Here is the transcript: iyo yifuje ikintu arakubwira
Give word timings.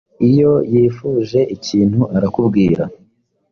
iyo 0.29 0.53
yifuje 0.73 1.39
ikintu 1.55 2.01
arakubwira 2.17 2.83